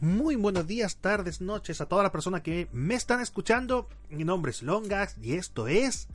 [0.00, 3.88] Muy buenos días, tardes, noches a todas las personas que me están escuchando.
[4.10, 6.08] Mi nombre es Longax y esto es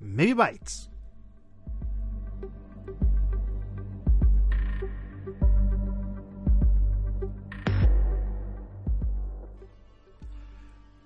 [0.00, 0.88] Maybe Bytes.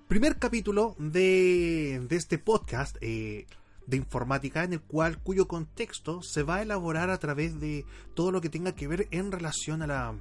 [0.07, 3.47] Primer capítulo de, de este podcast eh,
[3.85, 8.31] de informática en el cual cuyo contexto se va a elaborar a través de todo
[8.31, 10.15] lo que tenga que ver en relación a la,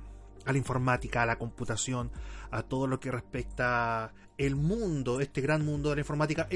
[0.45, 2.11] a la informática, a la computación,
[2.51, 6.49] a todo lo que respecta el mundo, este gran mundo de la informática.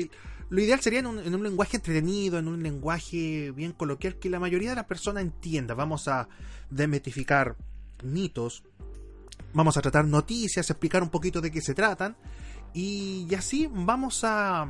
[0.48, 4.30] lo ideal sería en un, en un, lenguaje entretenido, en un lenguaje bien coloquial que
[4.30, 5.74] la mayoría de las personas entienda.
[5.74, 6.28] Vamos a
[6.70, 7.56] demetificar
[8.02, 8.64] mitos,
[9.52, 12.16] vamos a tratar noticias, explicar un poquito de qué se tratan
[12.74, 14.68] y, así vamos a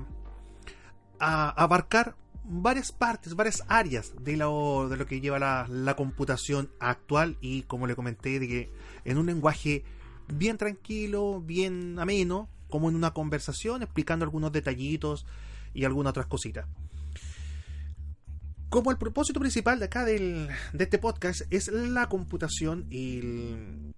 [1.19, 2.14] abarcar
[2.48, 7.62] varias partes, varias áreas de lo, de lo que lleva la, la, computación actual y
[7.62, 8.70] como le comenté, de que
[9.05, 9.84] en un lenguaje
[10.28, 15.27] bien tranquilo, bien ameno, como en una conversación, explicando algunos detallitos
[15.74, 16.67] y algunas otras cositas.
[18.68, 23.92] Como el propósito principal de acá del, de este podcast es la computación, el,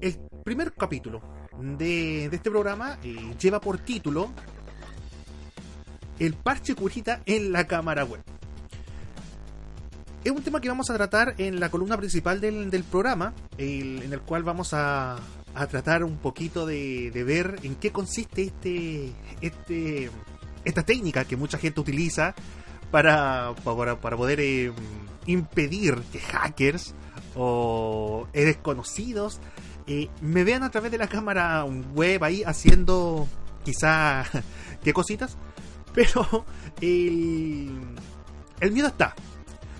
[0.00, 1.22] el primer capítulo
[1.60, 4.32] de, de este programa eh, lleva por título
[6.18, 8.22] El parche curita en la cámara web.
[10.24, 14.12] Es un tema que vamos a tratar en la columna principal del, del programa, en
[14.12, 15.16] el cual vamos a,
[15.54, 20.10] a tratar un poquito de, de, ver en qué consiste este, este,
[20.64, 22.34] esta técnica que mucha gente utiliza
[22.90, 24.72] para, para, para poder eh,
[25.26, 26.94] impedir que hackers
[27.34, 29.40] o desconocidos
[29.86, 33.28] eh, me vean a través de la cámara web ahí haciendo
[33.64, 34.24] quizá
[34.84, 35.38] qué cositas,
[35.96, 36.44] pero
[36.80, 37.70] el,
[38.60, 39.14] el miedo está.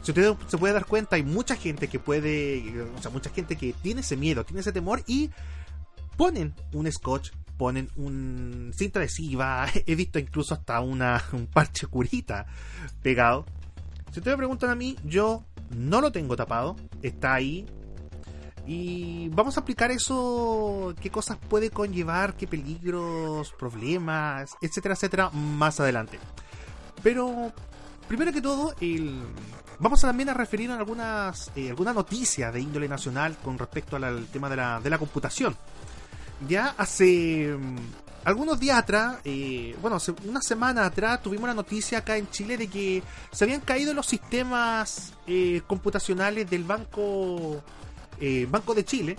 [0.03, 3.56] Si usted se puede dar cuenta, hay mucha gente que puede, o sea, mucha gente
[3.56, 5.31] que tiene ese miedo, tiene ese temor y
[6.16, 12.47] ponen un scotch, ponen un cinta adhesiva, he visto incluso hasta una, un parche curita
[13.03, 13.44] pegado.
[14.10, 15.44] Si ustedes me preguntan a mí, yo
[15.77, 17.66] no lo tengo tapado, está ahí,
[18.66, 25.78] y vamos a aplicar eso, qué cosas puede conllevar, qué peligros, problemas, etcétera, etcétera, más
[25.78, 26.19] adelante.
[27.03, 27.53] Pero,
[28.09, 29.22] primero que todo, el...
[29.78, 34.49] vamos también a referir a algunas, eh, noticias de índole nacional con respecto al, tema
[34.49, 35.56] de la, de la computación.
[36.48, 37.77] Ya hace um,
[38.25, 42.59] algunos días atrás, eh, bueno, hace una semana atrás, tuvimos una noticia acá en Chile
[42.59, 43.00] de que
[43.31, 47.62] se habían caído los sistemas eh, computacionales del Banco
[48.21, 49.16] eh, Banco de Chile,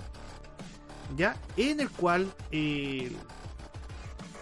[1.16, 3.12] ya en el cual eh,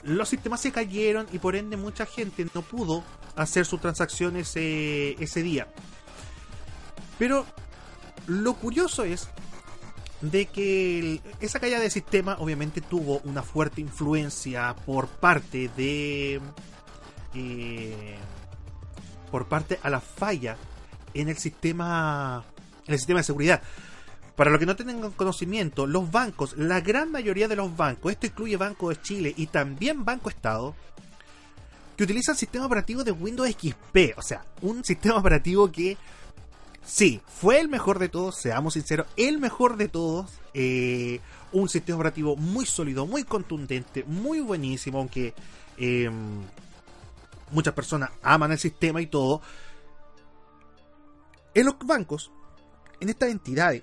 [0.02, 5.16] los sistemas se cayeron y por ende mucha gente no pudo hacer sus transacciones eh,
[5.18, 5.68] ese día.
[7.18, 7.46] Pero
[8.26, 9.28] lo curioso es
[10.20, 16.40] de que esa caída de sistema obviamente tuvo una fuerte influencia por parte de
[19.30, 20.56] por parte a la falla
[21.12, 22.44] en el sistema
[22.86, 23.62] en el sistema de seguridad
[24.36, 28.26] para los que no tengan conocimiento, los bancos, la gran mayoría de los bancos, esto
[28.26, 30.74] incluye Banco de Chile y también Banco Estado,
[31.96, 35.96] que utilizan sistema operativo de Windows XP, o sea, un sistema operativo que
[36.84, 41.20] sí, fue el mejor de todos, seamos sinceros, el mejor de todos, eh,
[41.52, 45.32] un sistema operativo muy sólido, muy contundente, muy buenísimo, aunque
[45.78, 46.10] eh,
[47.50, 49.40] muchas personas aman el sistema y todo.
[51.54, 52.30] En los bancos,
[53.00, 53.82] en estas entidades,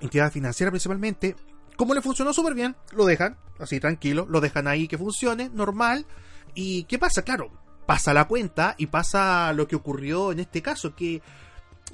[0.00, 1.36] entidad financiera principalmente,
[1.76, 6.06] como le funcionó súper bien, lo dejan, así tranquilo, lo dejan ahí que funcione, normal.
[6.54, 7.22] ¿Y qué pasa?
[7.22, 7.50] Claro,
[7.86, 11.22] pasa la cuenta y pasa lo que ocurrió en este caso, que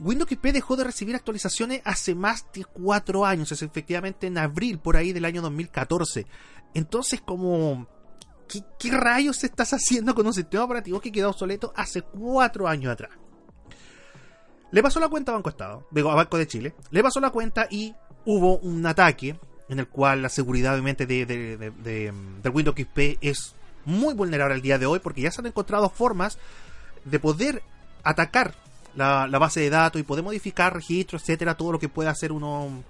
[0.01, 4.79] Windows XP dejó de recibir actualizaciones hace más de cuatro años, es efectivamente en abril
[4.79, 6.27] por ahí del año 2014.
[6.75, 7.87] Entonces, como,
[8.49, 12.93] ¿qué, qué rayos estás haciendo con un sistema operativo que quedó obsoleto hace cuatro años
[12.93, 13.11] atrás?
[14.73, 17.31] Le pasó la cuenta a Banco Estado, digo, a Banco de Chile, le pasó la
[17.31, 19.37] cuenta y hubo un ataque
[19.69, 23.55] en el cual la seguridad obviamente de, de, de, de Windows XP es
[23.85, 26.39] muy vulnerable al día de hoy porque ya se han encontrado formas
[27.05, 27.63] de poder
[28.03, 28.55] atacar
[28.95, 32.33] la, la, base de datos y poder modificar registros, etcétera, todo lo que pueda hacer
[32.33, 32.83] uno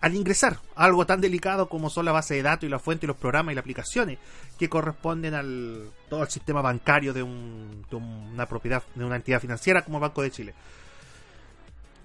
[0.00, 3.08] al ingresar algo tan delicado como son la base de datos y la fuente y
[3.08, 4.18] los programas y las aplicaciones
[4.58, 9.40] que corresponden al todo el sistema bancario de, un, de una propiedad, de una entidad
[9.40, 10.54] financiera como el Banco de Chile.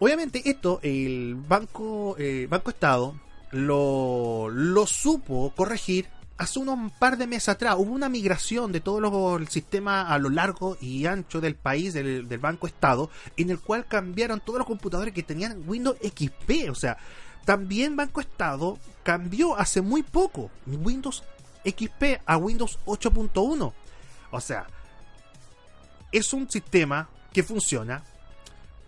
[0.04, 3.14] Obviamente esto el Banco, eh, Banco Estado
[3.52, 6.08] lo, lo supo corregir
[6.40, 10.32] hace unos par de meses atrás hubo una migración de todo el sistema a lo
[10.32, 14.66] largo y ancho del país, del, del, Banco Estado, en el cual cambiaron todos los
[14.66, 16.72] computadores que tenían Windows XP.
[16.72, 16.98] O sea,
[17.46, 21.24] también Banco Estado cambió hace muy poco Windows
[21.64, 23.72] XP a Windows 8.1.
[24.32, 24.66] O sea,
[26.12, 28.04] es un sistema que funciona,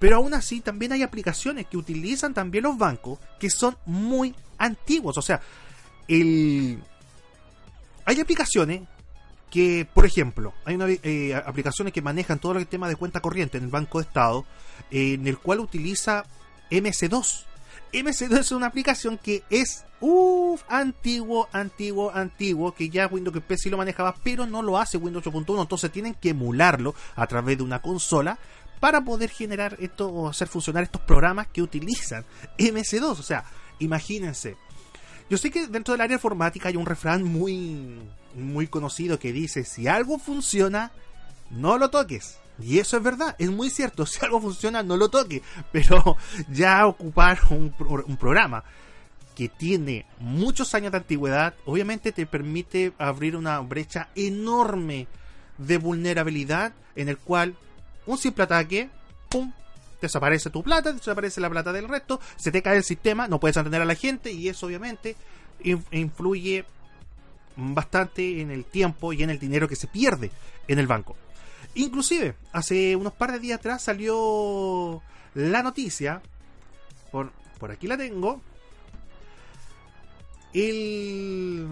[0.03, 5.17] pero aún así también hay aplicaciones que utilizan también los bancos que son muy antiguos.
[5.17, 5.39] O sea,
[6.09, 6.83] el
[8.03, 8.81] hay aplicaciones
[9.49, 13.57] que, por ejemplo, hay una, eh, aplicaciones que manejan todo el tema de cuenta corriente
[13.57, 14.45] en el Banco de Estado,
[14.91, 16.25] en el cual utiliza
[16.69, 17.45] MC2.
[17.93, 23.69] MC2 es una aplicación que es uff, antiguo, antiguo, antiguo, que ya Windows XP sí
[23.69, 27.63] lo manejaba, pero no lo hace Windows 8.1, entonces tienen que emularlo a través de
[27.63, 28.37] una consola
[28.83, 32.25] para poder generar esto o hacer funcionar estos programas que utilizan
[32.57, 33.11] MC2.
[33.17, 33.45] O sea,
[33.79, 34.57] imagínense,
[35.29, 37.97] yo sé que dentro del área informática hay un refrán muy,
[38.35, 40.91] muy conocido que dice, si algo funciona,
[41.49, 42.39] no lo toques.
[42.59, 45.41] Y eso es verdad, es muy cierto, si algo funciona, no lo toques.
[45.71, 46.17] Pero
[46.51, 48.65] ya ocupar un programa
[49.33, 55.07] que tiene muchos años de antigüedad, obviamente te permite abrir una brecha enorme
[55.57, 57.55] de vulnerabilidad en el cual
[58.05, 58.89] un simple ataque,
[59.29, 59.51] ¡pum!,
[60.01, 63.57] desaparece tu plata, desaparece la plata del resto, se te cae el sistema, no puedes
[63.57, 65.15] atender a la gente y eso obviamente
[65.91, 66.65] influye
[67.55, 70.31] bastante en el tiempo y en el dinero que se pierde
[70.67, 71.15] en el banco.
[71.75, 75.01] Inclusive, hace unos par de días atrás salió
[75.33, 76.21] la noticia,
[77.11, 78.41] por, por aquí la tengo,
[80.53, 81.67] el...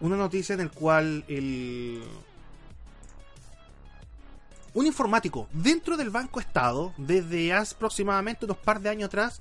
[0.00, 2.02] Una noticia en el cual el
[4.74, 9.40] un informático dentro del Banco Estado, desde hace aproximadamente unos par de años atrás,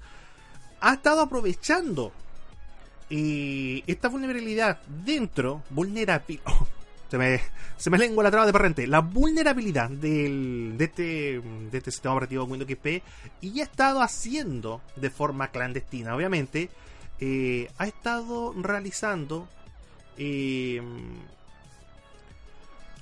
[0.80, 2.12] ha estado aprovechando
[3.10, 6.68] eh, esta vulnerabilidad dentro, vulnerabilidad, oh,
[7.10, 7.42] se, me,
[7.78, 11.04] se me lengua la traba de parrente, la vulnerabilidad del, de, este,
[11.72, 13.04] de este sistema operativo Windows XP
[13.42, 16.70] y ha estado haciendo de forma clandestina, obviamente,
[17.20, 19.48] eh, ha estado realizando
[20.18, 20.82] eh,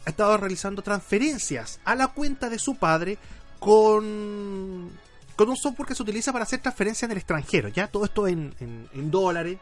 [0.06, 3.18] ha estado realizando transferencias a la cuenta de su padre
[3.59, 4.89] con,
[5.36, 8.27] con un software que se utiliza para hacer transferencias en el extranjero, ya todo esto
[8.27, 9.59] en, en, dólares.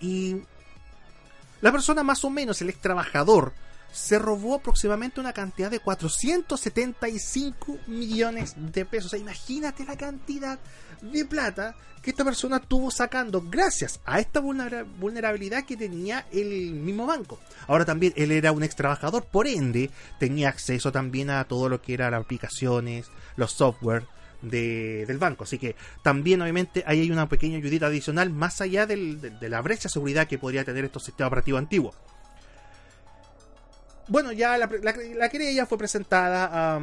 [0.00, 0.42] Y
[1.60, 3.52] la persona más o menos, el ex trabajador,
[3.92, 9.14] se robó aproximadamente una cantidad de 475 millones de pesos.
[9.14, 10.58] Imagínate la cantidad
[11.02, 17.06] de plata que esta persona tuvo sacando gracias a esta vulnerabilidad que tenía el mismo
[17.06, 17.38] banco.
[17.68, 21.80] Ahora también él era un ex trabajador, por ende tenía acceso también a todo lo
[21.80, 24.06] que eran las aplicaciones, los software
[24.40, 25.44] del banco.
[25.44, 29.62] Así que también obviamente ahí hay una pequeña ayudita adicional más allá del, de, la
[29.62, 31.94] brecha de seguridad que podría tener estos sistemas operativos antiguos
[34.08, 36.80] bueno, ya la, la, querella fue presentada.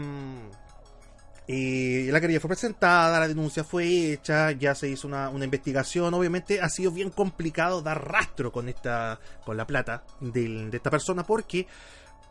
[1.47, 6.13] y la querella fue presentada, la denuncia fue hecha, ya se hizo una, una, investigación.
[6.13, 11.23] Obviamente ha sido bien complicado dar rastro con esta, con la plata de, esta persona
[11.23, 11.67] porque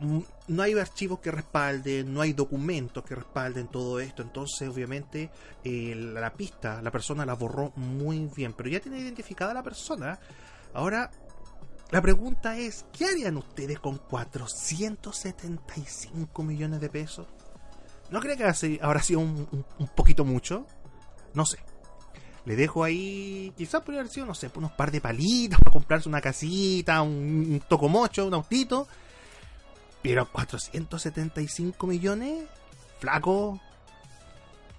[0.00, 4.22] mm, no hay archivos que respalden, no hay documentos que respalden todo esto.
[4.22, 5.30] Entonces, obviamente,
[5.64, 8.54] eh, la pista, la persona la borró muy bien.
[8.54, 10.18] Pero ya tiene identificada la persona.
[10.72, 11.10] Ahora
[11.90, 17.26] la pregunta es, ¿qué harían ustedes con 475 millones de pesos?
[18.10, 18.44] ¿No cree que
[18.80, 19.64] habrá sido un,
[19.94, 20.66] poquito mucho?
[21.34, 21.58] No sé.
[22.44, 26.08] Le dejo ahí, quizás podría haber sido, no sé, unos par de palitos para comprarse
[26.08, 28.88] una casita, un, un tocomocho, un autito.
[30.02, 32.44] Pero 475 millones,
[32.98, 33.60] flaco,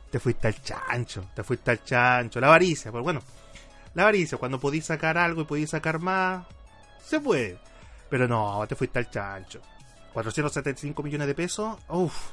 [0.09, 3.21] te fuiste al chancho, te fuiste al chancho, la avaricia, pues bueno,
[3.93, 6.45] la avaricia, cuando podéis sacar algo y podéis sacar más,
[7.03, 7.57] se puede.
[8.09, 9.61] Pero no, te fuiste al chancho.
[10.13, 11.77] 475 millones de pesos.
[11.89, 12.31] Uf.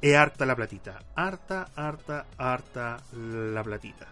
[0.00, 0.98] es harta la platita.
[1.14, 4.06] Harta, harta, harta la platita.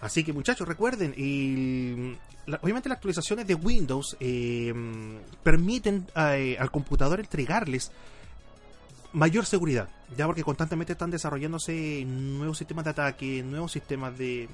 [0.00, 2.16] Así que muchachos, recuerden, y,
[2.60, 4.72] obviamente las actualizaciones de Windows eh,
[5.42, 7.90] permiten eh, al computador entregarles
[9.14, 14.48] mayor seguridad, ya porque constantemente están desarrollándose nuevos sistemas de ataque, nuevos sistemas de,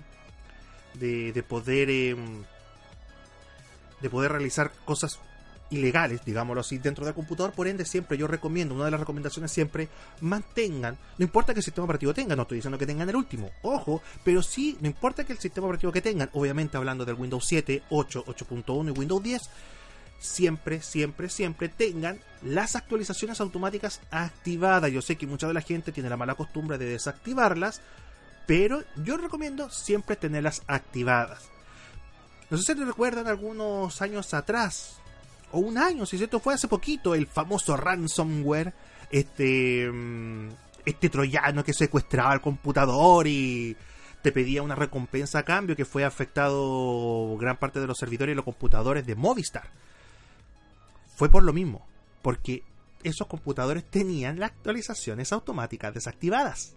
[0.94, 2.44] de, poder em,
[4.00, 5.20] de poder realizar cosas
[5.70, 7.52] ilegales, digámoslo así, dentro del computador.
[7.52, 9.88] Por ende, siempre yo recomiendo, una de las recomendaciones siempre,
[10.20, 13.50] mantengan, no importa que el sistema operativo tenga, no estoy diciendo que tengan el último,
[13.62, 17.44] ojo, pero sí, no importa que el sistema operativo que tengan, obviamente hablando del Windows
[17.46, 19.50] 7, 8, 8.1 y Windows 10,
[20.18, 24.92] siempre, siempre, siempre tengan las actualizaciones automáticas activadas.
[24.92, 27.80] Yo sé que mucha de la gente tiene la mala costumbre de desactivarlas,
[28.46, 31.48] pero yo recomiendo siempre tenerlas activadas.
[32.50, 34.98] No sé si recuerdan algunos años atrás,
[35.52, 38.72] o un año, si esto fue hace poquito, el famoso ransomware,
[39.10, 40.48] este, mm,
[40.84, 43.76] este troyano que secuestraba el computador y
[44.22, 48.36] te pedía una recompensa a cambio que fue afectado gran parte de los servidores y
[48.36, 49.70] los computadores de Movistar.
[51.16, 51.86] Fue por lo mismo,
[52.20, 52.62] porque
[53.02, 56.74] esos computadores tenían las actualizaciones automáticas desactivadas.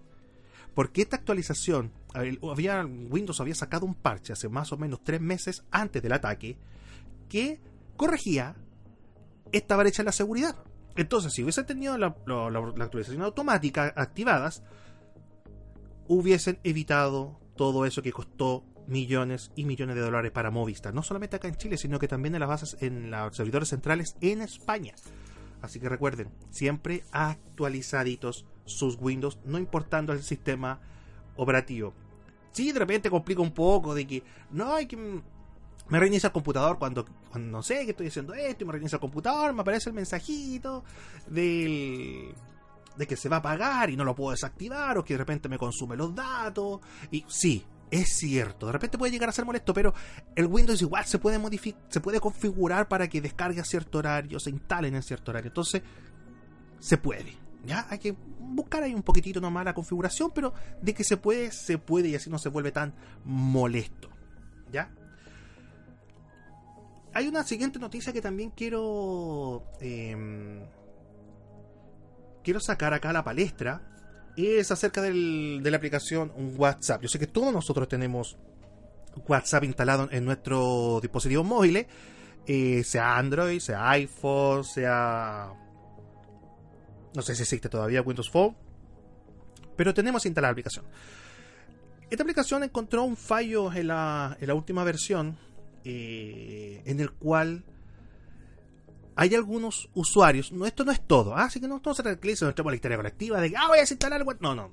[0.74, 5.64] Porque esta actualización, había, Windows había sacado un parche hace más o menos tres meses
[5.72, 6.58] antes del ataque
[7.30, 7.62] que
[7.96, 8.56] corregía
[9.52, 10.56] esta brecha en la seguridad.
[10.96, 14.64] Entonces, si hubiesen tenido la, actualización automática activadas,
[16.08, 20.94] hubiesen evitado todo eso que costó millones y millones de dólares para Movistar.
[20.94, 24.18] No solamente acá en Chile, sino que también en las bases, en los servidores centrales
[24.22, 24.94] en España.
[25.62, 30.80] Así que recuerden, siempre actualizaditos sus Windows, no importando el sistema
[31.36, 31.94] operativo.
[32.52, 35.22] Si de repente complica un poco de que no hay que
[35.90, 37.06] me reinicia el computador cuando,
[37.40, 40.84] no sé que estoy haciendo esto y me reinicia el computador, me aparece el mensajito
[41.28, 42.34] del
[42.96, 45.50] de que se va a pagar y no lo puedo desactivar o que de repente
[45.50, 46.80] me consume los datos
[47.10, 49.94] y sí, es cierto, de repente puede llegar a ser molesto, pero
[50.36, 51.40] el Windows igual se puede
[51.90, 55.50] se puede configurar para que descargue a cierto horario, se instalen en cierto horario.
[55.50, 55.82] Entonces,
[56.80, 57.43] se puede.
[57.64, 61.52] Ya hay que buscar ahí un poquitito nomás la configuración, pero de que se puede,
[61.52, 62.94] se puede y así no se vuelve tan
[63.24, 64.10] molesto.
[64.72, 64.92] ¿Ya?
[67.14, 69.64] hay una siguiente noticia que también quiero.
[69.80, 70.62] Em,
[72.44, 73.82] quiero sacar acá a la palestra.
[74.36, 77.04] Es acerca del, de la aplicación WhatsApp.
[77.04, 78.38] Yo sé que todos nosotros tenemos
[79.28, 81.86] WhatsApp instalado en nuestro dispositivo móvil.
[82.48, 85.54] Eh, sea Android, sea iPhone, sea.
[87.16, 88.56] No sé si existe todavía Windows Phone.
[89.76, 90.86] Pero tenemos instalada la aplicación.
[92.10, 95.38] Esta aplicación encontró un fallo en la, última versión
[95.84, 97.64] eh, en el cual
[99.16, 101.46] hay algunos usuarios, no, esto no es todo, ¿ah?
[101.46, 103.78] así que no, no se tranquiliza, no entremos la historia colectiva de que ah, voy
[103.78, 104.72] a instalar No, no,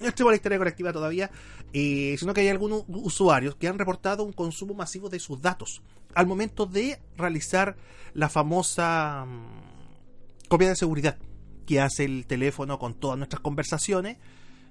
[0.00, 1.30] no entremos la historia colectiva todavía,
[1.72, 5.82] eh, sino que hay algunos usuarios que han reportado un consumo masivo de sus datos
[6.14, 7.76] al momento de realizar
[8.14, 11.18] la famosa mm, copia de seguridad
[11.68, 14.16] que hace el teléfono con todas nuestras conversaciones,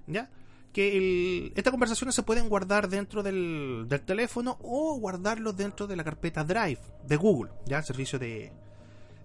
[0.08, 0.32] ¿ya?
[0.74, 6.44] que estas conversaciones se pueden guardar dentro del, teléfono o guardarlos dentro de la carpeta
[6.44, 8.52] Drive de Google, ya el servicio de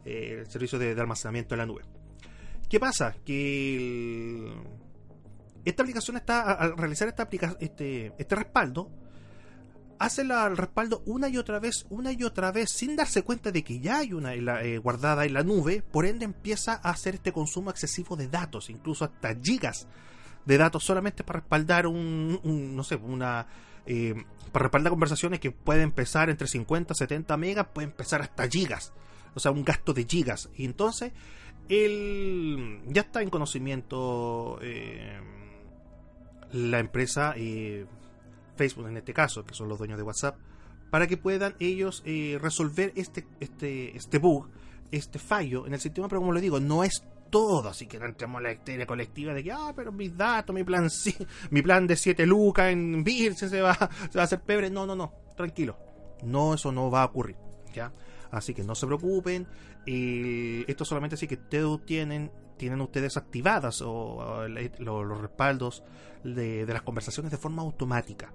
[0.05, 1.83] eh, el servicio de, almacenamiento en la nube.
[2.69, 3.17] ¿Qué pasa?
[3.25, 4.53] Que
[5.65, 7.27] esta aplicación está al realizar esta
[7.59, 8.91] este, este respaldo
[10.03, 13.63] hace el respaldo una y otra vez, una y otra vez, sin darse cuenta de
[13.63, 17.33] que ya hay una eh, guardada en la nube, por ende empieza a hacer este
[17.33, 19.87] consumo excesivo de datos, incluso hasta gigas
[20.45, 22.41] de datos solamente para respaldar un,
[22.77, 23.47] no sé, una...
[23.87, 24.15] Eh,
[24.51, 28.93] para respaldar conversaciones que pueden empezar entre 50 70 megas, puede empezar hasta gigas.
[29.35, 30.51] O sea, un gasto de gigas.
[30.57, 31.13] Y entonces,
[31.69, 35.19] él ya está en conocimiento eh,
[36.53, 37.87] la empresa, eh,
[38.63, 40.37] Facebook en este caso, que son los dueños de WhatsApp,
[40.91, 42.03] para que puedan ellos
[42.41, 44.49] resolver este, este, este bug,
[44.91, 46.07] este fallo en el sistema.
[46.09, 47.03] Pero como le digo, no es
[47.33, 50.55] todo, así que no entremos en la histeria colectiva de que, ah, pero mis datos,
[50.55, 51.17] mi plan, sí,
[51.51, 54.71] mi plan de 7 lucas en Birse se va, se va a hacer pebre.
[54.71, 55.77] No, no, no, tranquilo.
[56.23, 57.37] No, eso no va a ocurrir,
[57.75, 57.93] ¿ya?
[58.31, 59.47] Así que no se preocupen.
[59.87, 64.47] esto solamente así que ustedes tienen, tienen ustedes activadas o,
[64.79, 65.83] los respaldos
[66.23, 68.33] de las conversaciones de forma automática.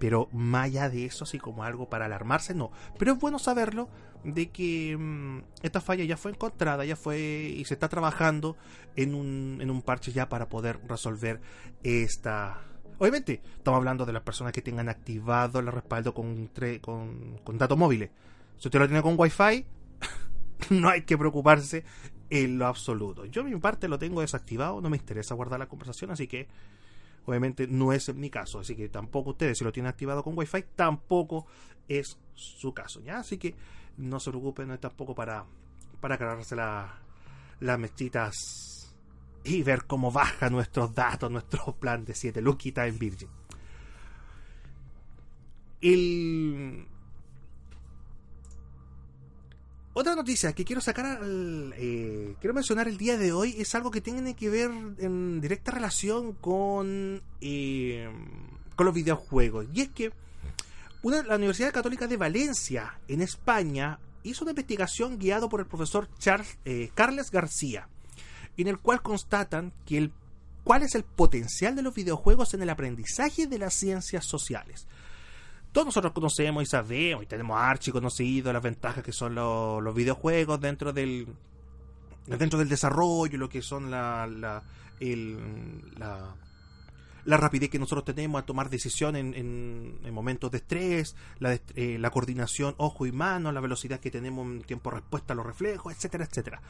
[0.00, 2.72] Pero más allá de eso, así como algo para alarmarse, no.
[2.98, 3.88] Pero es bueno saberlo
[4.24, 8.56] de que mm, esta falla ya fue encontrada, ya fue y se está trabajando
[8.96, 11.40] en un, en un parche ya para poder resolver
[11.82, 12.58] esta...
[12.98, 17.78] Obviamente, estamos hablando de las personas que tengan activado el respaldo con, con, con datos
[17.78, 18.10] móviles.
[18.56, 19.66] Si usted lo tiene con Wi-Fi,
[20.70, 21.84] no hay que preocuparse
[22.30, 23.26] en lo absoluto.
[23.26, 26.48] Yo, mi parte, lo tengo desactivado, no me interesa guardar la conversación, así que
[27.26, 28.60] obviamente no es mi caso.
[28.60, 31.46] Así que tampoco ustedes, si lo tienen activado con Wi-Fi, tampoco
[31.88, 33.18] es su caso, ¿ya?
[33.18, 33.54] Así que
[33.96, 35.44] no se preocupen, no es tampoco para,
[36.00, 38.94] para cargarse las mechitas
[39.44, 43.28] y ver cómo baja nuestros datos, nuestro plan de 7 luquita en Virgin.
[45.80, 46.86] El...
[49.92, 53.90] Otra noticia que quiero sacar al, eh, quiero mencionar el día de hoy es algo
[53.90, 58.08] que tiene que ver en directa relación con eh,
[58.76, 59.66] con los videojuegos.
[59.74, 60.12] Y es que
[61.02, 66.58] la Universidad Católica de Valencia en España hizo una investigación guiado por el profesor Charles
[66.64, 67.88] eh, Carles García
[68.56, 70.12] en el cual constatan que el
[70.62, 74.86] cuál es el potencial de los videojuegos en el aprendizaje de las ciencias sociales
[75.72, 80.60] todos nosotros conocemos y sabemos y tenemos archi conocido las ventajas que son los, videojuegos
[80.60, 81.26] dentro del
[82.26, 84.62] dentro del desarrollo lo que son la la,
[87.24, 91.96] la, rapidez que nosotros tenemos a tomar decisiones en, en, momentos de estrés, la, eh,
[91.98, 95.46] la, coordinación ojo y mano, la velocidad que tenemos en tiempo de respuesta a los
[95.46, 96.60] reflejos, etcétera, etcétera.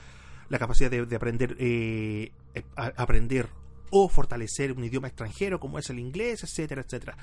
[0.48, 2.32] La capacidad de, aprender, eh,
[2.74, 3.48] aprender
[3.90, 7.16] o fortalecer un idioma extranjero como es el inglés, etcétera, etcétera.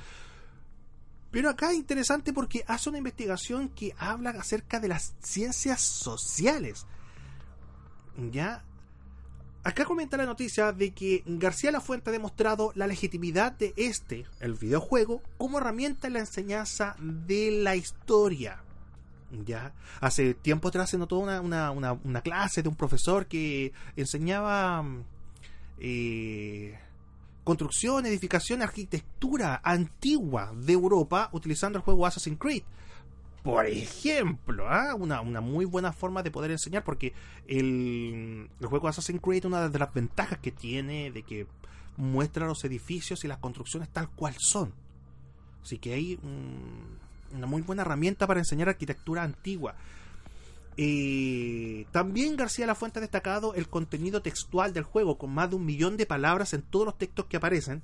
[1.32, 6.86] Pero acá es interesante porque hace una investigación que habla acerca de las ciencias sociales.
[8.32, 8.64] ¿Ya?
[9.64, 14.54] Acá comenta la noticia de que García Lafuente ha demostrado la legitimidad de este, el
[14.54, 18.64] videojuego, como herramienta en la enseñanza de la historia.
[19.46, 19.74] ¿Ya?
[20.00, 24.86] Hace tiempo atrás se notó una, una, clase de un profesor que enseñaba
[25.80, 26.80] eh,
[27.48, 32.64] construcción, edificación, arquitectura antigua de Europa utilizando el juego Assassin's Creed.
[33.42, 34.94] Por ejemplo, ¿ah?
[34.96, 37.14] una, muy buena forma de poder enseñar porque
[37.48, 41.48] el, juego Assassin's Creed, una de las ventajas que tiene de que
[41.96, 44.74] muestra los edificios y las construcciones tal cual son.
[45.64, 46.20] Así que hay
[47.34, 49.78] una muy buena herramienta para enseñar arquitectura antigua.
[50.80, 55.66] Eh, también García Lafuente ha destacado el contenido textual del juego, con más de un
[55.66, 57.82] millón de palabras en todos los textos que aparecen,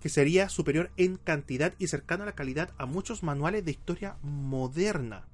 [0.00, 4.16] que sería superior en cantidad y cercano a la calidad a muchos manuales de historia
[4.22, 5.26] moderna.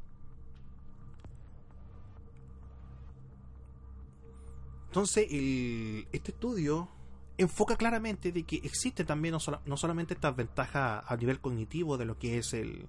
[4.88, 6.88] Entonces, este estudio
[7.36, 12.18] enfoca claramente de que existe también no solamente estas ventajas a nivel cognitivo de lo
[12.18, 12.88] que es el,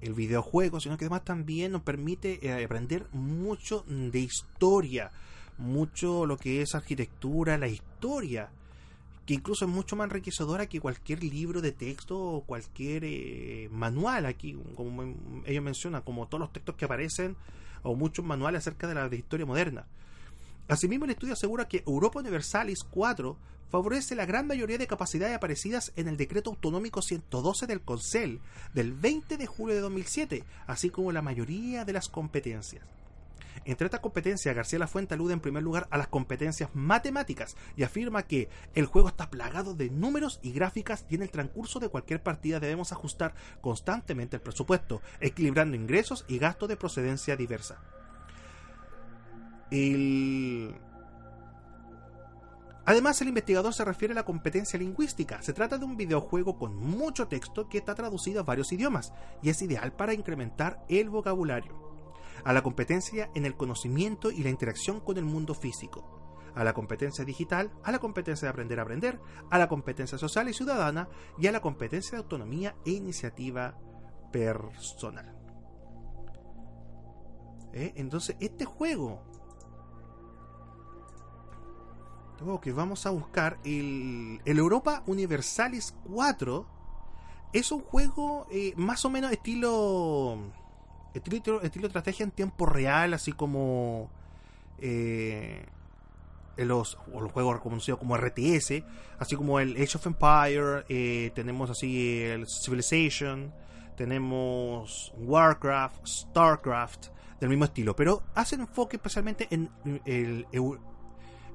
[0.00, 5.10] el videojuego, sino que además también nos permite eh, aprender mucho de historia,
[5.58, 8.50] mucho lo que es arquitectura, la historia,
[9.26, 14.26] que incluso es mucho más enriquecedora que cualquier libro de texto o cualquier eh, manual
[14.26, 17.36] aquí, como ellos mencionan, como todos los textos que aparecen
[17.82, 19.86] o muchos manuales acerca de la de historia moderna.
[20.68, 23.36] Asimismo, el estudio asegura que Europa Universalis 4
[23.70, 28.40] favorece la gran mayoría de capacidades aparecidas en el Decreto Autonómico 112 del Concel
[28.74, 32.84] del 20 de julio de 2007, así como la mayoría de las competencias.
[33.64, 38.22] Entre estas competencias, García Lafuente alude en primer lugar a las competencias matemáticas y afirma
[38.22, 42.22] que el juego está plagado de números y gráficas y en el transcurso de cualquier
[42.22, 47.78] partida debemos ajustar constantemente el presupuesto, equilibrando ingresos y gastos de procedencia diversa.
[52.90, 55.40] Además, el investigador se refiere a la competencia lingüística.
[55.42, 59.12] Se trata de un videojuego con mucho texto que está traducido a varios idiomas
[59.44, 61.72] y es ideal para incrementar el vocabulario.
[62.42, 66.50] A la competencia en el conocimiento y la interacción con el mundo físico.
[66.56, 69.20] A la competencia digital, a la competencia de aprender a aprender,
[69.52, 73.78] a la competencia social y ciudadana y a la competencia de autonomía e iniciativa
[74.32, 75.32] personal.
[77.72, 77.92] ¿Eh?
[77.94, 79.29] Entonces, este juego
[82.60, 86.66] que vamos a buscar el, Europa Universalis 4
[87.52, 90.38] es un juego eh, más o menos estilo,
[91.12, 94.10] estilo estilo estrategia en tiempo real así como
[94.78, 95.66] eh,
[96.56, 98.82] los, los juegos conocidos como RTS
[99.18, 103.52] así como el Age of Empire eh, tenemos así el Civilization
[103.96, 107.96] tenemos Warcraft Starcraft del mismo estilo.
[107.96, 109.70] Pero hacen enfoque especialmente en
[110.04, 110.78] el, el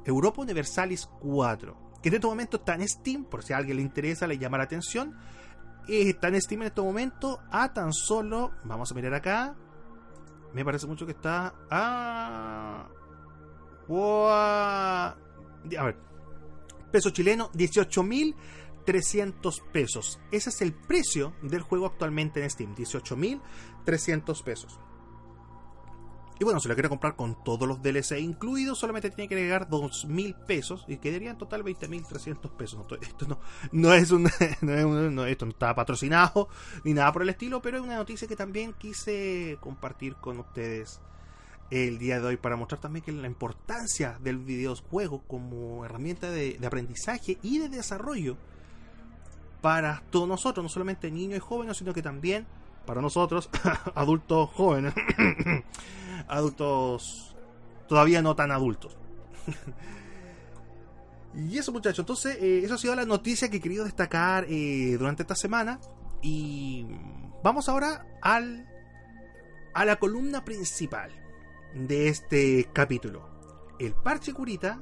[0.05, 3.83] Europa Universalis 4, que en este momento está en Steam, por si a alguien le
[3.83, 5.15] interesa, le llama la atención.
[5.87, 9.55] Está en Steam en este momento a tan solo, vamos a mirar acá,
[10.53, 12.87] me parece mucho que está a...
[15.77, 15.97] a ver,
[16.91, 20.21] peso chileno, 18.300 pesos.
[20.31, 24.79] Ese es el precio del juego actualmente en Steam, 18.300 pesos.
[26.37, 29.69] Y bueno, si lo quiere comprar con todos los DLC incluidos, solamente tiene que agregar
[29.69, 32.85] 2.000 pesos y quedaría en total 20.300 pesos.
[33.01, 33.39] esto no,
[33.71, 34.29] no, es un,
[34.61, 36.49] no, esto no está patrocinado
[36.83, 40.99] ni nada por el estilo, pero es una noticia que también quise compartir con ustedes
[41.71, 46.59] el día de hoy para mostrar también que la importancia del videojuego como herramienta de
[46.65, 48.37] aprendizaje y de desarrollo
[49.65, 52.45] para todos nosotros, no solamente niños y jóvenes, sino que también
[52.85, 53.49] para nosotros,
[53.95, 54.93] adultos jóvenes,
[56.27, 57.35] adultos
[57.87, 58.97] todavía no tan adultos.
[61.35, 64.95] y eso muchachos, entonces eh, eso ha sido la noticia que he querido destacar eh,
[64.97, 65.79] durante esta semana.
[66.21, 66.87] Y
[67.43, 68.67] vamos ahora al,
[69.73, 71.11] a la columna principal
[71.75, 73.29] de este capítulo.
[73.79, 74.79] El parche curita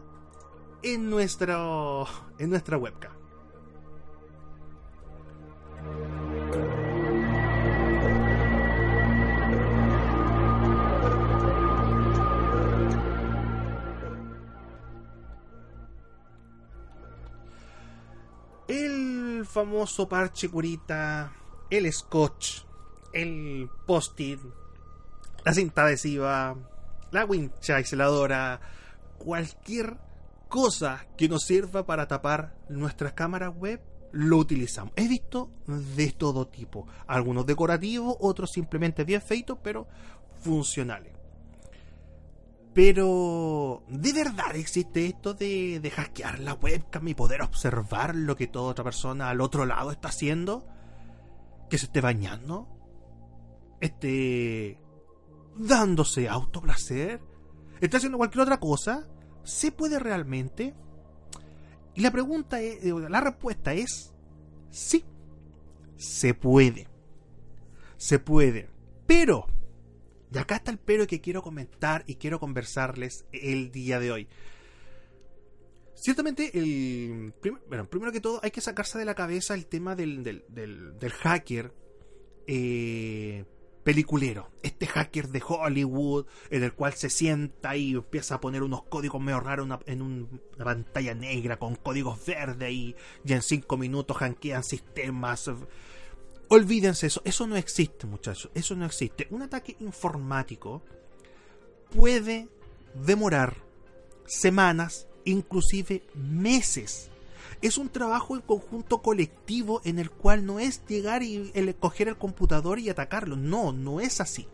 [0.84, 2.06] en, nuestro,
[2.38, 3.12] en nuestra webcam.
[18.68, 21.34] El famoso parche curita,
[21.70, 22.62] el scotch,
[23.14, 24.40] el post-it,
[25.44, 26.56] la cinta adhesiva,
[27.12, 28.60] la wincha aisladora,
[29.18, 29.98] cualquier
[30.48, 34.94] cosa que nos sirva para tapar nuestras cámaras web, lo utilizamos.
[34.96, 39.88] He visto de todo tipo, algunos decorativos, otros simplemente bien feitos, pero
[40.42, 41.13] funcionales.
[42.74, 48.48] Pero, ¿de verdad existe esto de, de hackear la webcam y poder observar lo que
[48.48, 50.66] toda otra persona al otro lado está haciendo?
[51.70, 52.68] ¿Que se esté bañando?
[53.80, 54.80] ¿Esté
[55.56, 57.22] dándose autoplacer?
[57.80, 59.08] ¿Está haciendo cualquier otra cosa?
[59.44, 60.74] ¿Se puede realmente?
[61.96, 64.14] Y la pregunta es, la respuesta es
[64.72, 65.06] sí,
[65.96, 66.88] se puede.
[67.98, 68.70] Se puede.
[69.06, 69.46] Pero
[70.34, 74.28] y acá está el pero que quiero comentar y quiero conversarles el día de hoy.
[75.94, 77.34] Ciertamente, el,
[77.68, 81.72] bueno, primero que todo, hay que sacarse de la cabeza el tema del, del, hacker
[82.48, 83.46] eh,
[83.84, 84.50] peliculero.
[84.64, 89.22] Este hacker de Hollywood, en el cual se sienta y empieza a poner unos códigos
[89.22, 94.64] medio raros en una pantalla negra con códigos verdes y, y en cinco minutos hackean
[94.64, 95.50] sistemas
[96.50, 99.28] Olvídense eso, eso no existe muchachos, eso no existe.
[99.32, 100.84] Un ataque informático
[101.96, 102.48] puede
[102.94, 103.56] demorar
[104.26, 107.10] semanas, inclusive meses.
[107.62, 112.18] Es un trabajo en conjunto colectivo en el cual no es llegar y coger el
[112.18, 113.36] computador y atacarlo.
[113.36, 114.48] No, no es así.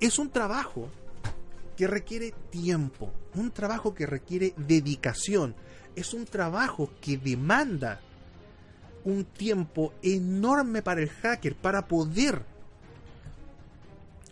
[0.00, 0.88] Es un trabajo
[1.76, 5.54] que requiere tiempo, un trabajo que requiere dedicación,
[5.96, 8.00] es un trabajo que demanda
[9.04, 12.42] un tiempo enorme para el hacker para poder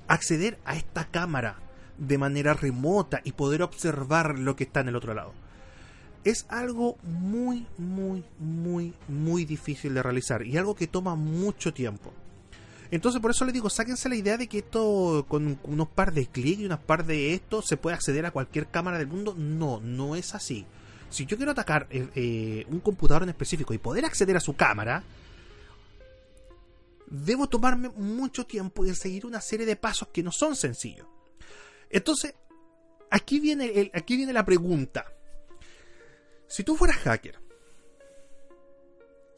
[0.08, 1.56] acceder a esta cámara
[1.98, 5.32] de manera remota y poder observar lo que está en el otro lado.
[6.24, 12.12] Es algo muy, muy, muy, muy difícil de realizar y algo que toma mucho tiempo.
[12.90, 16.26] Entonces por eso les digo, sáquense la idea de que esto con unos par de
[16.26, 19.34] clics y unos par de esto se puede acceder a cualquier cámara del mundo.
[19.36, 20.66] No, no es así
[21.12, 24.54] si yo quiero atacar eh, eh, un computador en específico y poder acceder a su
[24.54, 25.04] cámara,
[27.06, 31.06] debo tomarme mucho tiempo y seguir una serie de pasos que no son sencillos.
[31.90, 32.34] Entonces,
[33.10, 35.04] aquí viene, aquí viene la pregunta.
[36.48, 37.38] Si tú fueras hacker,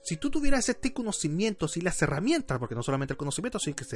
[0.04, 3.86] si tú tuvieras este conocimiento y las herramientas, porque no solamente el conocimiento, sino que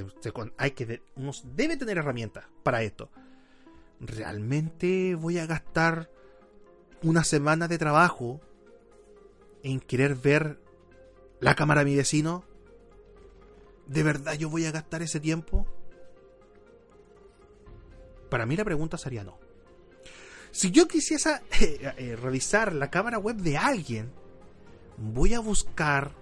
[0.56, 3.10] hay que uno debe tener herramientas para esto.
[4.00, 6.10] ¿Realmente voy a gastar
[7.02, 8.40] una semana de trabajo
[9.62, 10.58] en querer ver
[11.40, 12.44] la cámara de mi vecino,
[13.87, 15.66] ¿de verdad yo voy a gastar ese tiempo?
[18.28, 19.38] Para mí la pregunta sería no.
[20.50, 21.30] Si yo quisiese
[21.61, 24.11] eh, eh, revisar la cámara web de alguien,
[24.96, 26.12] voy a buscar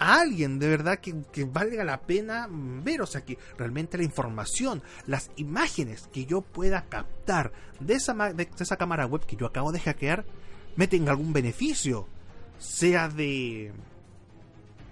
[0.00, 4.82] a alguien de verdad que, valga la pena ver, o sea, que realmente la información,
[5.06, 9.72] las imágenes que yo pueda captar de esa, de esa cámara web que yo acabo
[9.72, 10.24] de hackear,
[10.74, 12.08] me tenga algún beneficio,
[12.58, 13.72] sea de,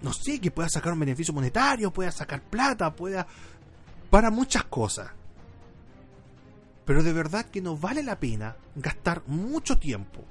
[0.03, 3.27] no sé, que pueda sacar un beneficio monetario, pueda sacar plata, pueda,
[4.11, 5.11] para muchas cosas.
[6.85, 10.23] Pero de verdad que no vale la pena gastar mucho tiempo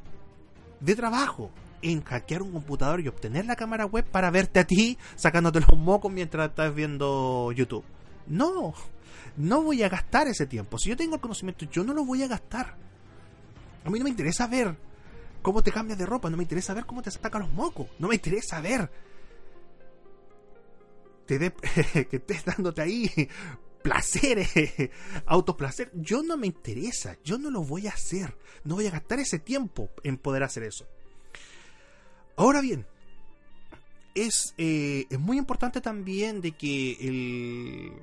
[0.80, 1.50] de trabajo
[1.82, 5.78] en hackear un computador y obtener la cámara web para verte a ti sacándote los
[5.78, 7.86] mocos mientras estás viendo YouTube.
[8.28, 8.74] No,
[9.38, 10.78] no voy a gastar ese tiempo.
[10.78, 12.76] Si yo tengo el conocimiento, yo no lo voy a gastar.
[13.86, 14.76] A mí no me interesa ver
[15.42, 18.08] cómo te cambias de ropa, no me interesa ver cómo te sacan los mocos, no
[18.08, 18.90] me interesa ver
[21.28, 21.52] te
[22.10, 23.30] que estés dándote ahí
[23.84, 24.50] placeres,
[25.26, 29.20] autoplacer, yo no me interesa, yo no lo voy a hacer, no voy a gastar
[29.20, 30.86] ese tiempo en poder hacer eso.
[32.38, 32.86] Ahora bien,
[34.14, 37.94] es, eh, es muy importante también de que el,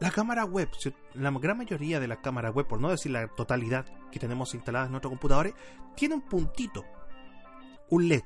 [0.00, 0.68] la cámara web,
[1.14, 4.86] la gran mayoría de las cámaras web, por no decir la totalidad que tenemos instaladas
[4.86, 5.54] en nuestros computadores,
[5.94, 6.84] tiene un puntito,
[7.88, 8.22] un LED,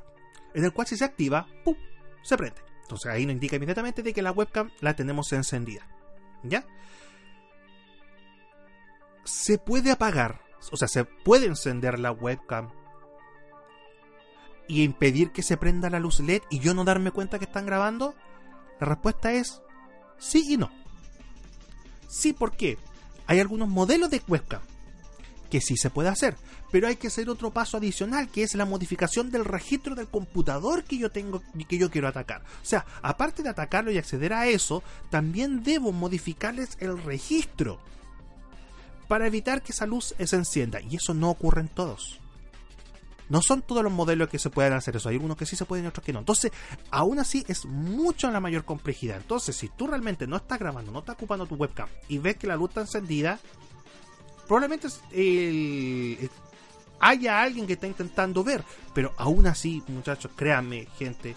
[0.55, 1.77] en el cual si se activa, ¡pum!
[2.23, 2.63] se prende.
[2.83, 5.87] Entonces ahí nos indica inmediatamente de que la webcam la tenemos encendida.
[6.43, 6.67] ¿Ya?
[9.25, 10.41] Se puede apagar,
[10.73, 12.71] o sea, se puede encender la webcam
[14.71, 17.67] y impedir que se prenda la luz LED y yo no darme cuenta que están
[17.67, 18.15] grabando?
[18.79, 19.61] La respuesta es
[20.19, 20.71] sí y no.
[22.09, 22.79] Sí, ¿por qué?
[23.27, 24.63] Hay algunos modelos de webcam
[25.51, 26.37] que sí se puede hacer,
[26.71, 30.85] pero hay que hacer otro paso adicional, que es la modificación del registro del computador
[30.85, 32.43] que yo tengo que yo quiero atacar.
[32.63, 37.81] O sea, aparte de atacarlo y acceder a eso, también debo modificarles el registro
[39.09, 42.21] para evitar que esa luz se encienda, y eso no ocurre en todos.
[43.31, 45.09] No son todos los modelos que se pueden hacer eso.
[45.09, 46.19] Hay unos que sí se pueden y otros que no.
[46.19, 46.51] Entonces,
[46.91, 49.17] aún así es mucho la mayor complejidad.
[49.19, 52.49] Entonces, si tú realmente no estás grabando, no estás ocupando tu webcam y ves que
[52.49, 53.39] la luz está encendida,
[54.49, 54.89] probablemente
[56.99, 58.65] haya alguien que está intentando ver.
[58.93, 61.37] Pero aún así, muchachos, créanme, gente,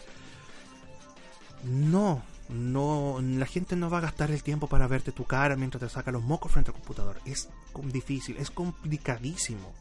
[1.63, 5.82] no, no, la gente no va a gastar el tiempo para verte tu cara mientras
[5.82, 7.21] te saca los mocos frente al computador.
[7.25, 7.49] Es
[7.84, 9.71] difícil, es complicadísimo.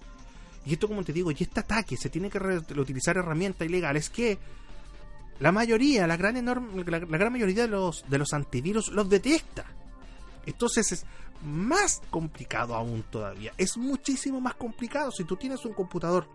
[0.65, 2.39] Y esto, como te digo, y este ataque se tiene que
[2.79, 4.39] utilizar herramientas ilegales que
[5.41, 9.65] la mayoría, la gran, enorme, la, gran mayoría de los, de los antivirus los detecta.
[10.47, 11.07] Entonces es
[11.43, 13.53] más complicado aún todavía.
[13.59, 16.29] Es muchísimo más complicado si tú tienes un computador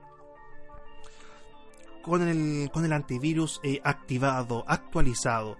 [2.01, 5.57] con el, con el antivirus eh, activado, actualizado.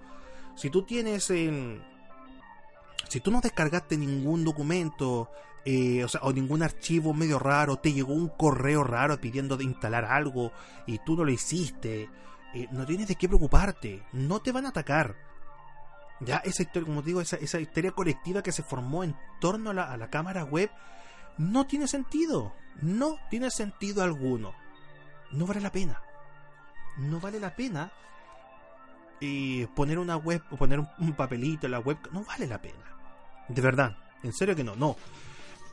[0.56, 1.82] Si tú tienes en...
[3.10, 5.30] Si tú no descargaste ningún documento
[5.70, 9.66] eh, o, sea, o ningún archivo medio raro, te llegó un correo raro pidiendo de
[9.66, 10.54] instalar algo
[10.86, 12.10] y tú no lo hiciste,
[12.54, 15.18] eh, no tienes de qué preocuparte, no te van a atacar.
[16.22, 20.10] Ya esa historia, como digo, esa, historia colectiva que se formó en torno a la,
[20.10, 20.72] cámara web,
[21.38, 24.54] no tiene sentido, no tiene sentido alguno.
[25.32, 26.02] No vale la pena.
[26.98, 27.92] No vale la pena
[29.20, 31.98] eh, poner una web o poner un papelito en la web.
[32.14, 32.86] No vale la pena.
[33.50, 34.96] De verdad, en serio que no, no.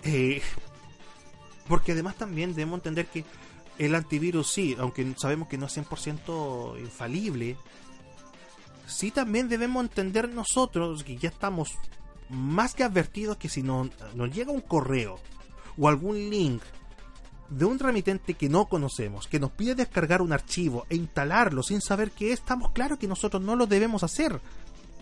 [0.05, 0.43] Eh,
[1.69, 3.25] porque además también debemos entender que
[3.79, 7.57] el antivirus sí, aunque sabemos que no es 100% infalible,
[8.87, 11.73] sí también debemos entender nosotros que ya estamos
[12.29, 13.91] más que advertidos que si nos
[14.33, 15.19] llega un correo
[15.77, 16.63] o algún link
[17.49, 21.81] de un remitente que no conocemos, que nos pide descargar un archivo e instalarlo sin
[21.81, 24.41] saber qué es, estamos claros que nosotros no lo debemos hacer.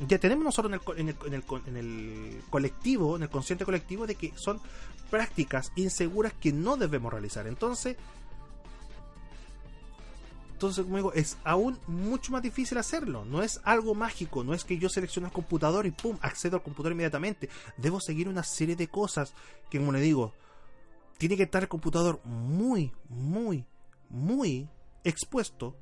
[0.08, 4.16] Ya tenemos nosotros en el, en, el, en, el, colectivo, en el consciente colectivo, de
[4.16, 4.60] que son
[5.12, 7.46] prácticas inseguras que no debemos realizar.
[7.46, 7.98] Entonces,
[10.54, 13.26] entonces, como digo, es aún mucho más difícil hacerlo.
[13.26, 16.62] No es algo mágico, no es que yo seleccione el computador y pum, accedo al
[16.62, 17.50] computador inmediatamente.
[17.76, 19.34] Debo seguir una serie de cosas
[19.68, 20.32] que, como le digo,
[21.18, 23.66] tiene que estar el computador muy, muy,
[24.08, 24.66] muy
[25.04, 25.76] expuesto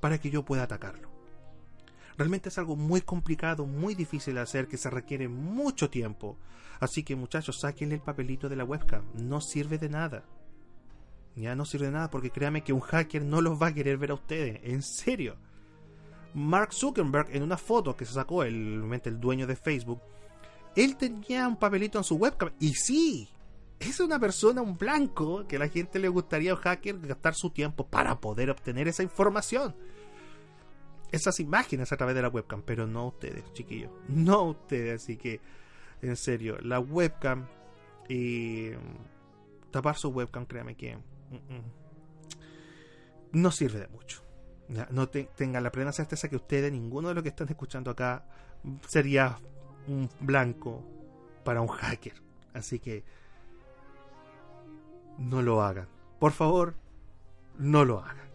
[0.00, 1.11] para que yo pueda atacarlo.
[2.22, 6.38] Realmente es algo muy complicado, muy difícil de hacer, que se requiere mucho tiempo.
[6.78, 9.02] Así que muchachos, sáquenle el papelito de la webcam.
[9.14, 10.24] No sirve de nada.
[11.34, 13.98] Ya no sirve de nada porque créanme que un hacker no los va a querer
[13.98, 14.60] ver a ustedes.
[14.62, 15.34] En serio.
[16.34, 20.00] Mark Zuckerberg en una foto que se sacó el, el dueño de Facebook,
[20.76, 22.50] él tenía un papelito en su webcam.
[22.60, 23.28] Y sí,
[23.80, 27.50] es una persona, un blanco, que la gente le gustaría a un hacker gastar su
[27.50, 29.74] tiempo para poder obtener esa información
[31.12, 35.40] esas imágenes a través de la webcam, pero no ustedes, chiquillos, no ustedes, así que
[36.00, 37.46] en serio, la webcam
[38.08, 38.70] y
[39.70, 41.62] tapar su webcam, créame que mm, mm,
[43.32, 44.22] no sirve de mucho.
[44.90, 48.24] No tengan la plena certeza que ustedes, ninguno de los que están escuchando acá,
[48.88, 49.38] sería
[49.86, 50.82] un blanco
[51.44, 52.14] para un hacker.
[52.54, 53.04] Así que
[55.18, 55.88] no lo hagan.
[56.18, 56.74] Por favor,
[57.58, 58.31] no lo hagan.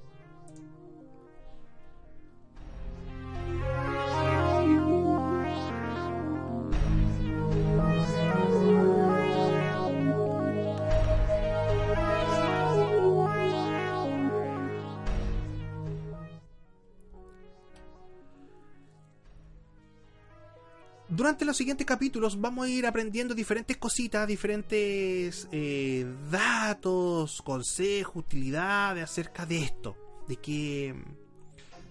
[21.28, 29.04] Durante los siguientes capítulos vamos a ir aprendiendo diferentes cositas, diferentes eh, datos, consejos, utilidades
[29.04, 29.98] acerca de esto.
[30.26, 30.96] De que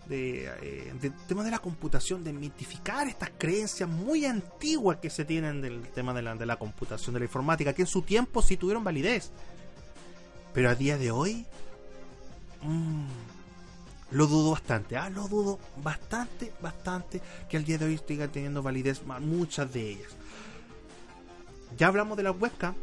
[0.09, 5.27] de, eh, del tema de la computación, de mitificar estas creencias muy antiguas que se
[5.27, 8.41] tienen del tema de la, de la computación, de la informática, que en su tiempo
[8.41, 9.33] sí tuvieron validez.
[10.55, 11.45] Pero a día de hoy,
[12.63, 13.05] mmm,
[14.11, 18.63] lo dudo bastante, ah, lo dudo bastante, bastante que al día de hoy sigan teniendo
[18.63, 20.17] validez muchas de ellas.
[21.77, 22.75] Ya hablamos de la webcam,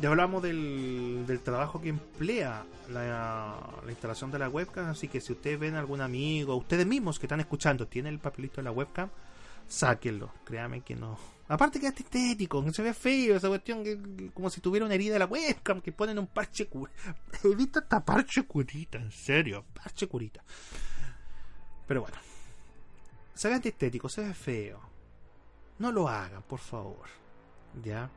[0.00, 5.20] ya hablamos del, del trabajo que emplea la, la, instalación de la webcam, así que
[5.20, 8.72] si ustedes ven algún amigo, ustedes mismos que están escuchando, tienen el papelito de la
[8.72, 9.08] webcam,
[9.66, 11.18] sáquenlo, créanme que no.
[11.48, 14.94] Aparte que es estético, que se ve feo esa cuestión, que, como si tuviera una
[14.94, 16.96] herida de la webcam, que ponen un parche curita.
[17.44, 20.42] He visto esta parche curita, en serio, parche curita.
[21.86, 22.16] Pero bueno,
[23.34, 24.80] se ve antiestético, se ve feo.
[25.78, 27.06] No lo hagan, por favor.
[27.82, 28.08] ¿Ya?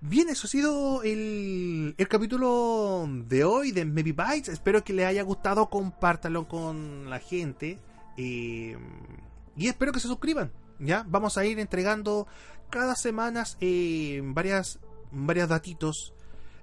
[0.00, 4.48] Bien, eso ha sido el, el, capítulo de hoy de Maybe Bytes.
[4.48, 7.78] Espero que les haya gustado, compártanlo con la gente.
[8.16, 10.50] Y espero que se suscriban.
[10.78, 11.04] ¿ya?
[11.08, 12.26] Vamos a ir entregando
[12.70, 14.78] cada semana eh, varias,
[15.10, 16.12] varias datitos.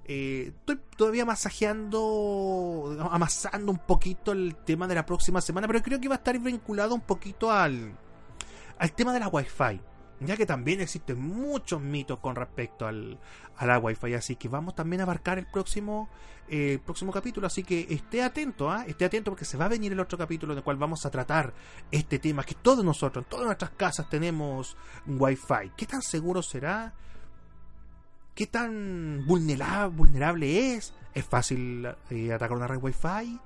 [0.06, 6.00] Eh, estoy todavía masajeando, amasando un poquito el tema de la próxima semana, pero creo
[6.00, 7.96] que va a estar vinculado un poquito al,
[8.78, 9.80] al tema de la Wi-Fi
[10.20, 13.18] ya que también existen muchos mitos con respecto al,
[13.56, 16.08] a la Wi-Fi, así que vamos también a abarcar el próximo,
[16.48, 18.84] eh, próximo capítulo, así que esté atento, ¿ah?
[18.86, 21.10] esté atento porque se va a venir el otro capítulo en el cual vamos a
[21.10, 21.52] tratar
[21.90, 26.94] este tema, que todos nosotros, en todas nuestras casas tenemos Wi-Fi, ¿qué tan seguro será?
[28.34, 30.92] ¿Qué tan vulnerable, vulnerable es?
[31.14, 33.38] ¿Es fácil eh, atacar una red Wi-Fi?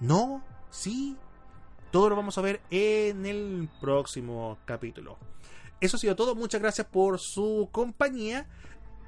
[0.00, 0.42] ¿No?
[0.70, 1.14] ¿Sí?
[1.90, 5.18] Todo lo vamos a ver en el próximo capítulo.
[5.80, 6.34] Eso ha sido todo.
[6.34, 8.46] Muchas gracias por su compañía.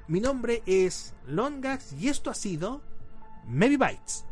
[0.07, 2.81] Mi nombre es Longax y esto ha sido
[3.45, 4.25] Maybe Bytes.